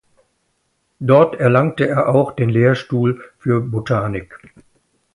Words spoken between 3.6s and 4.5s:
Botanik.